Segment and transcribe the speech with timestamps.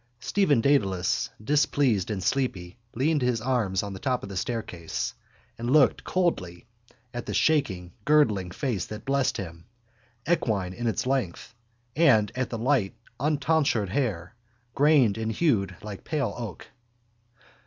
[0.19, 5.13] Stephen Dedalus, displeased and sleepy, leaned his arms on the top of the staircase
[5.59, 6.65] and looked coldly
[7.13, 9.63] at the shaking gurgling face that blessed him,
[10.27, 11.53] equine in its length,
[11.95, 14.33] and at the light untonsured hair,
[14.73, 16.65] grained and hued like pale oak.